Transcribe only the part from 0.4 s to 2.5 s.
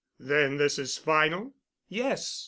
this is final?" "Yes."